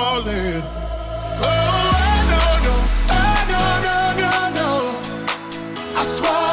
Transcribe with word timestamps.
falling. 0.00 0.62
Oh, 1.42 1.90
I 2.04 2.16
know, 2.30 2.52
know, 2.64 2.80
I 3.10 3.36
don't 3.52 3.80
know, 3.86 4.06
no, 4.22 4.32
no. 4.58 5.98
I 5.98 6.02
swear. 6.02 6.49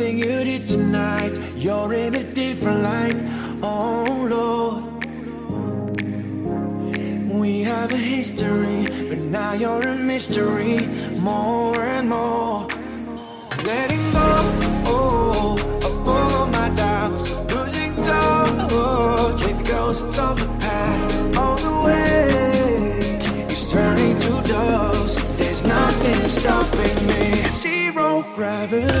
everything 0.00 0.18
you 0.18 0.44
did 0.44 0.68
tonight. 0.68 1.32
You're 1.56 1.92
in 1.92 2.14
a 2.14 2.22
different 2.22 2.82
light. 2.82 3.16
Oh 3.62 4.04
Lord, 4.30 4.84
we 7.40 7.62
have 7.62 7.90
a 7.90 7.96
history, 7.96 8.86
but 9.08 9.18
now 9.24 9.54
you're 9.54 9.88
a 9.88 9.96
mystery 9.96 10.86
more 11.18 11.82
and 11.82 12.08
more. 12.08 12.66
Letting 13.64 14.12
go 14.12 14.30
oh, 14.86 15.56
of 15.88 16.08
all 16.08 16.46
my 16.46 16.68
doubts, 16.76 17.34
losing 17.52 17.96
touch 17.96 19.42
with 19.42 19.66
ghosts 19.66 20.18
of 20.18 20.38
the 20.38 20.48
past. 20.60 21.10
All 21.36 21.56
the 21.56 21.74
way, 21.86 23.48
is 23.52 23.68
turning 23.68 24.16
to 24.20 24.42
dust. 24.48 25.18
There's 25.38 25.64
nothing 25.64 26.28
stopping 26.28 26.96
me. 27.08 27.24
Zero 27.64 28.24
gravity. 28.36 28.97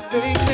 stopping 0.00 0.46
me. 0.46 0.53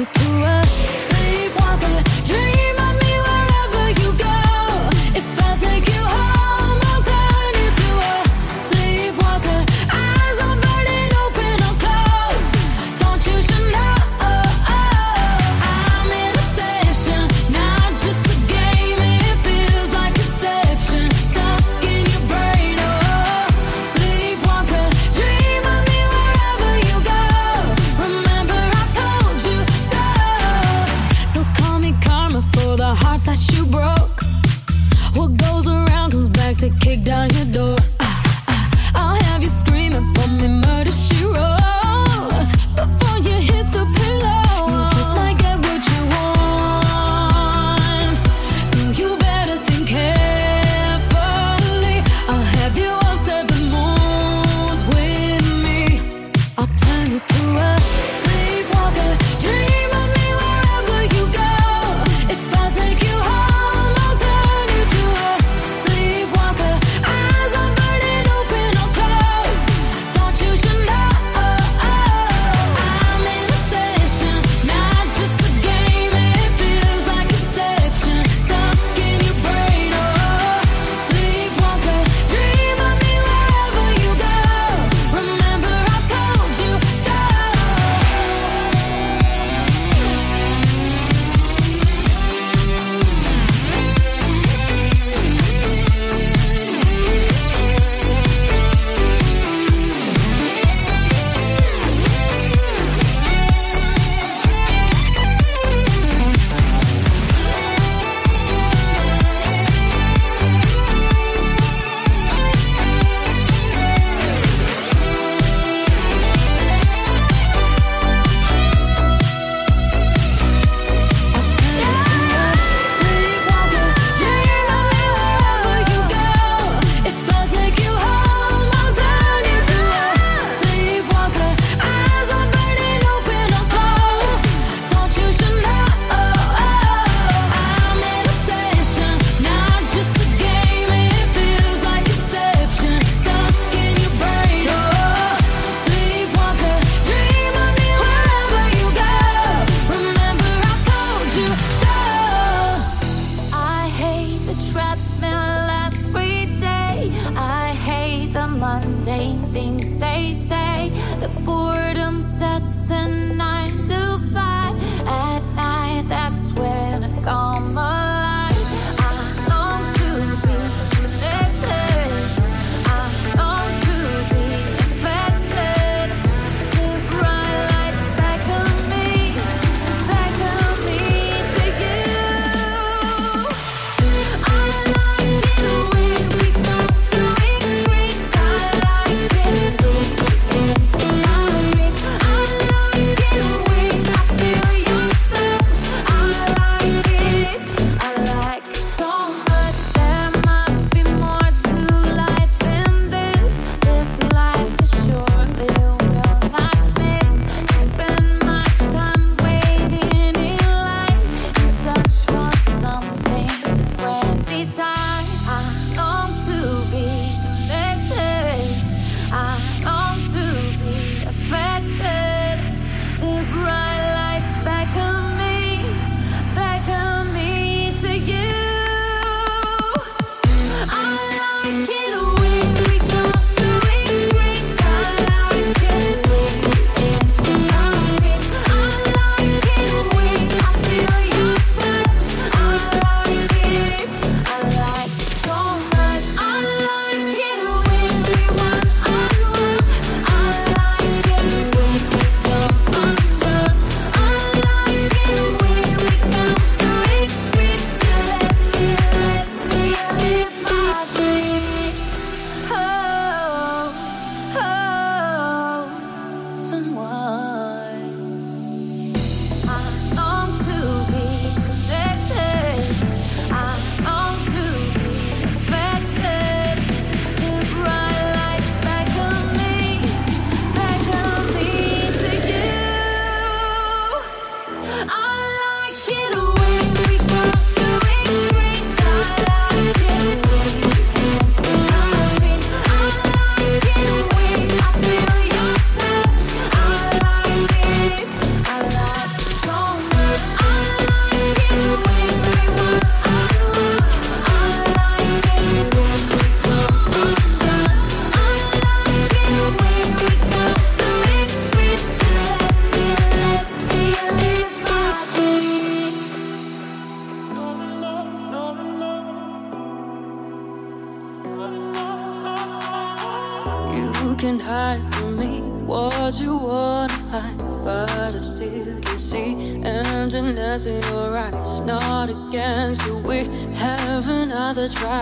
Away 0.00 0.29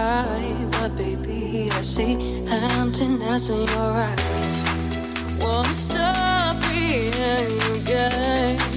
right, 0.08 0.68
but 0.72 0.96
baby, 0.96 1.70
I 1.70 1.82
see 1.82 2.44
emptiness 2.48 3.50
in 3.50 3.66
your 3.68 3.92
eyes. 4.08 4.58
Won't 5.40 5.66
stop 5.68 6.56
being 6.70 7.12
you, 7.12 7.80
girl. 7.84 8.67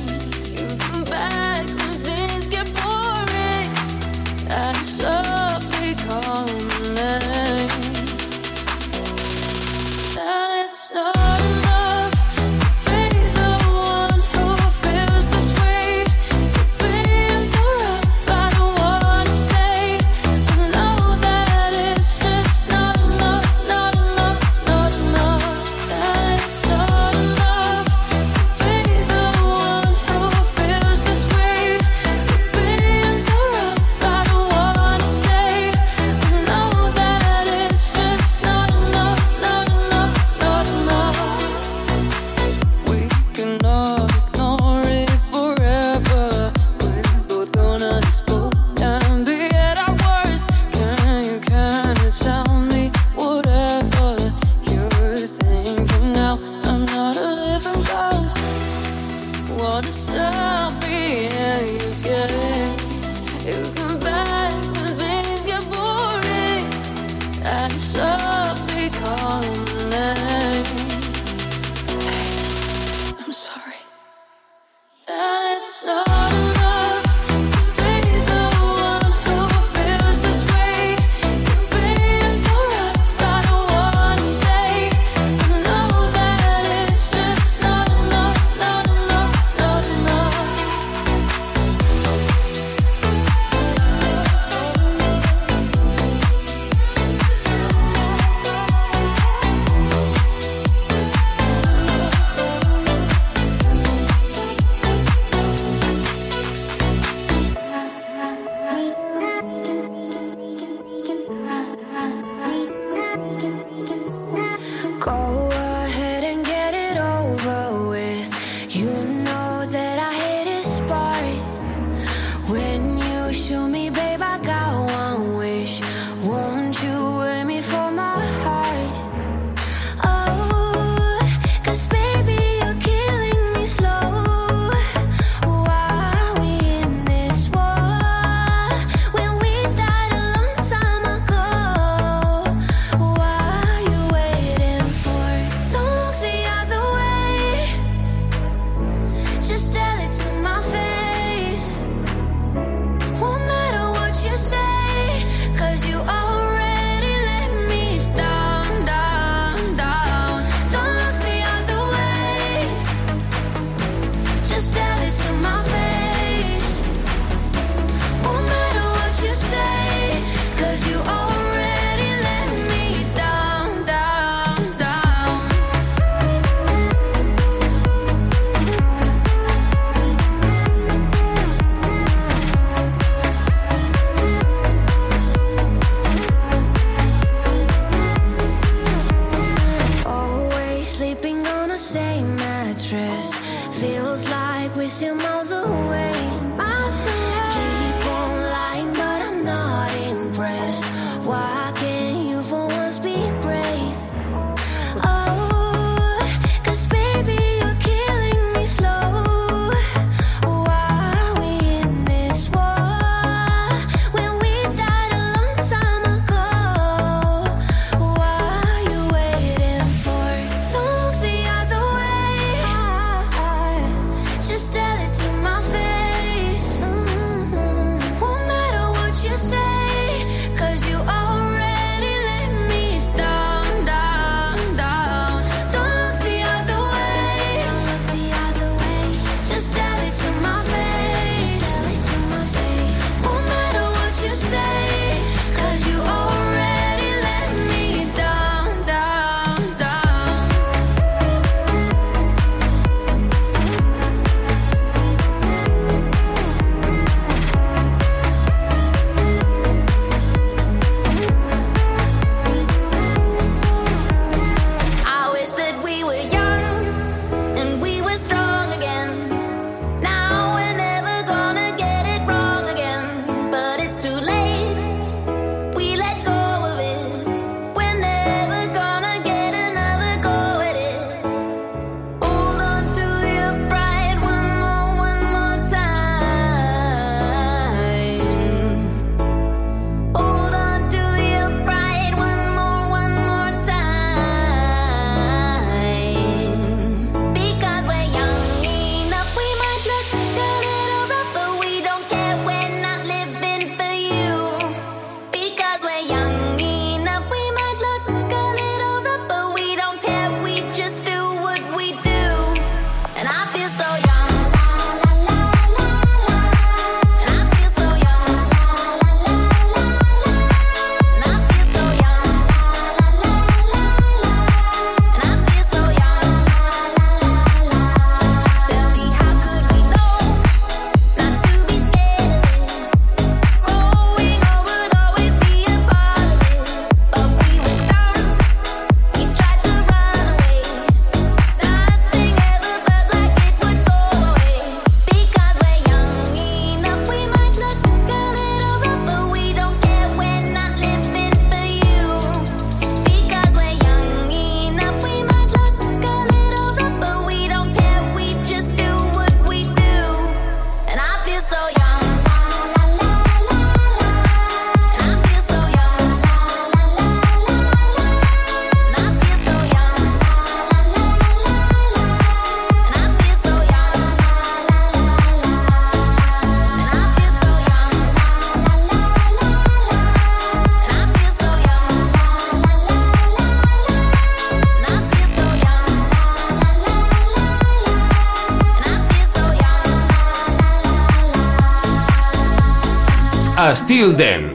Till 393.91 394.13
then, 394.13 394.50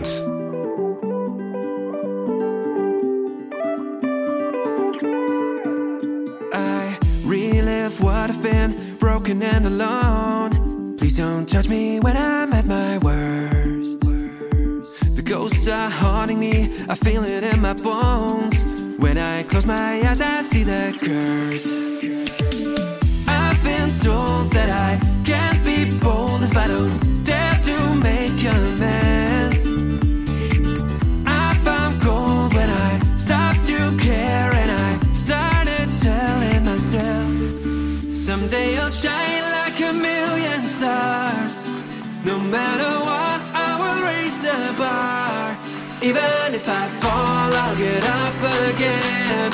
Even 46.07 46.55
if 46.55 46.69
I 46.69 46.87
fall, 47.03 47.53
I'll 47.63 47.77
get 47.77 48.05
up 48.05 48.39
again. 48.69 49.53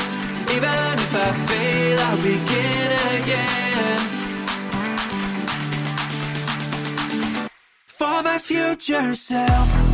Even 0.54 0.98
if 1.06 1.14
I 1.14 1.32
fail, 1.48 1.98
I'll 2.00 2.16
begin 2.18 2.90
again. 3.16 4.00
For 7.86 8.22
my 8.22 8.38
future 8.38 9.14
self. 9.14 9.91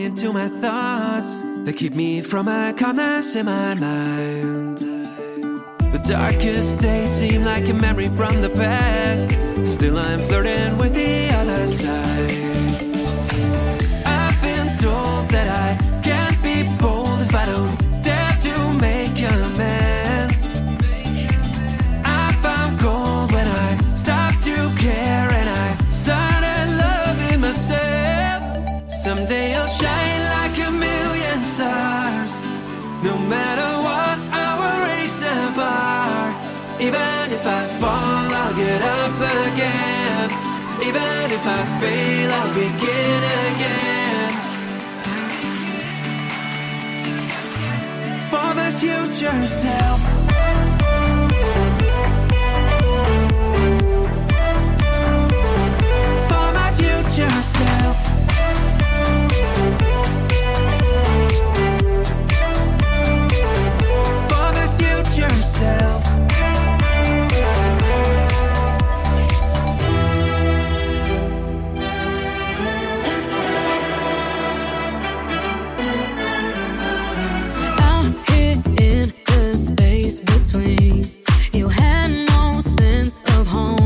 into 0.00 0.32
my 0.32 0.48
thoughts 0.48 1.40
that 1.64 1.74
keep 1.76 1.94
me 1.94 2.20
from 2.20 2.48
a 2.48 2.74
calmness 2.76 3.34
in 3.34 3.46
my 3.46 3.74
mind. 3.74 4.78
The 4.78 6.02
darkest 6.04 6.78
days 6.78 7.10
seem 7.10 7.44
like 7.44 7.68
a 7.68 7.74
memory 7.74 8.08
from 8.08 8.40
the 8.40 8.50
past. 8.50 9.30
Still, 9.66 9.98
I'm 9.98 10.20
flirting 10.20 10.78
with 10.78 10.94
the 10.94 11.28
other 11.34 11.68
side. 11.68 12.63
fail, 41.84 42.30
I 42.40 42.44
begin 42.60 43.22
again. 43.46 44.34
For 48.30 48.50
the 48.58 48.68
future 48.80 49.46
self. 49.46 50.13
swing. 80.54 81.04
You 81.52 81.68
had 81.68 82.10
no 82.30 82.60
sense 82.60 83.18
of 83.36 83.48
home. 83.48 83.83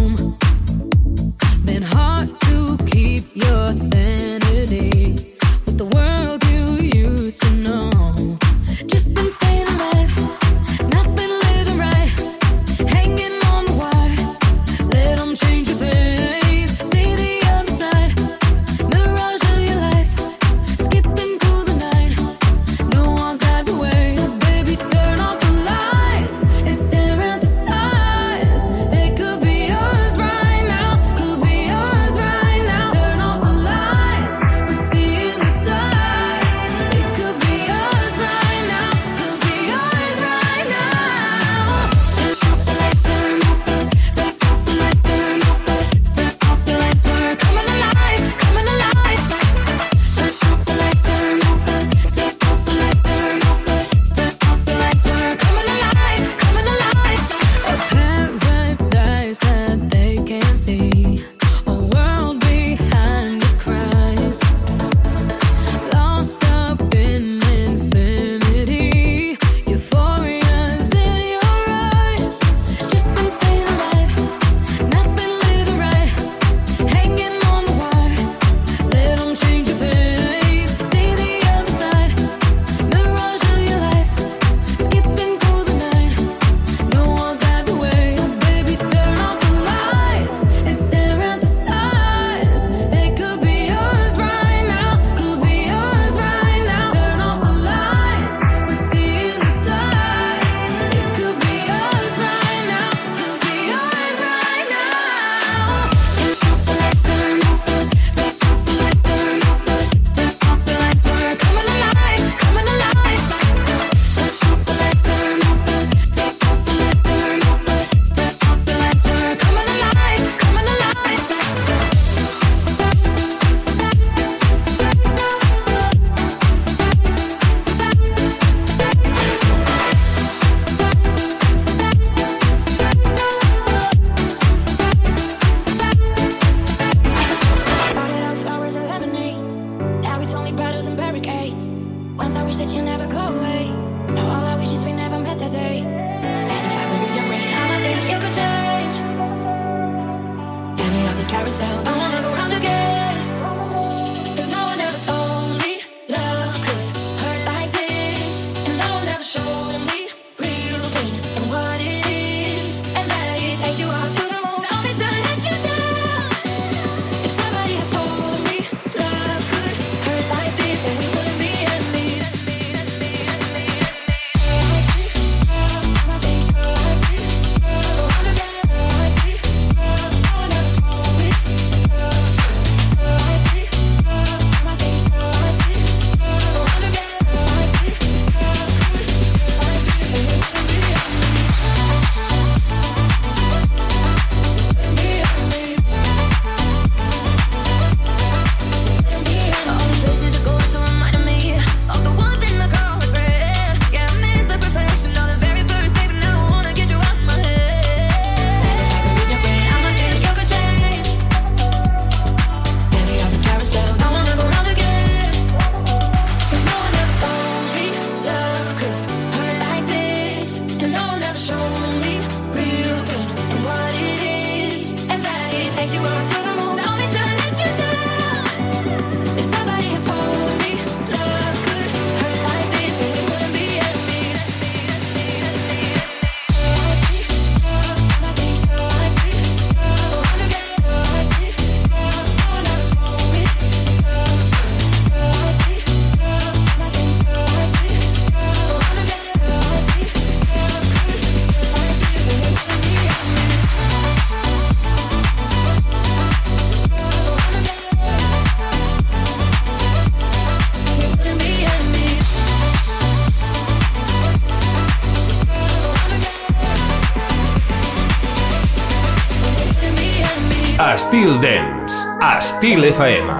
Estil 272.61 272.83
FM. 272.87 273.38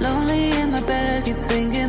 Lonely 0.00 0.50
in 0.60 0.72
my 0.72 0.82
bed, 0.82 1.24
keep 1.24 1.36
thinking 1.36 1.81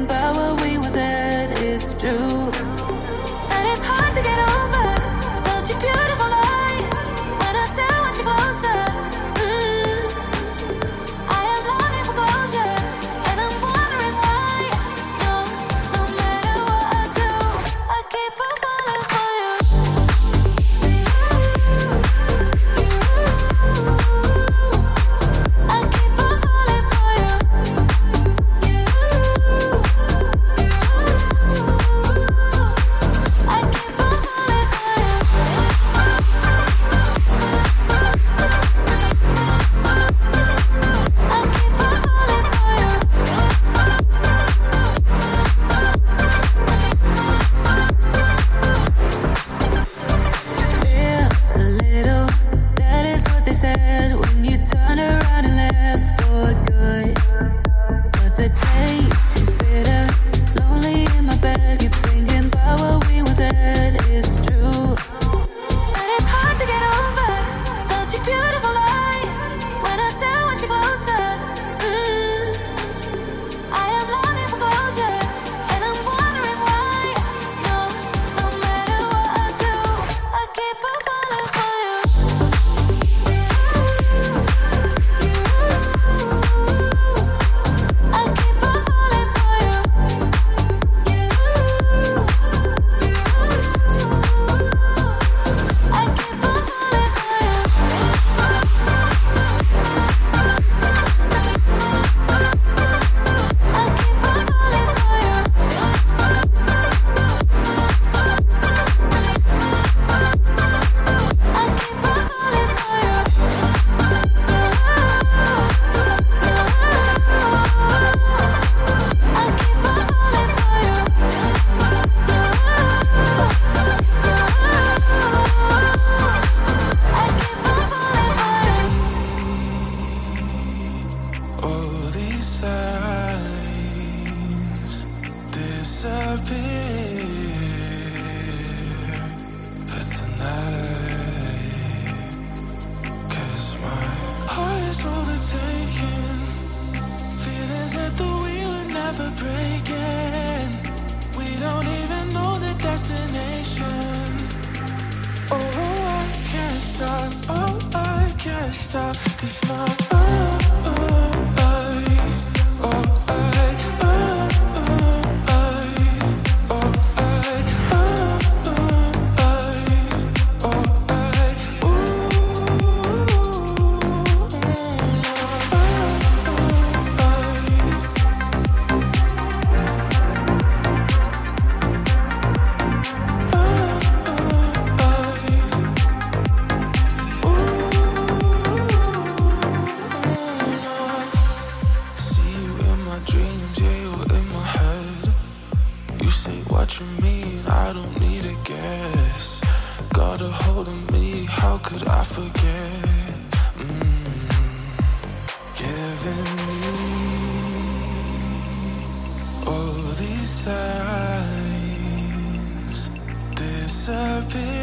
disappear 214.42 214.83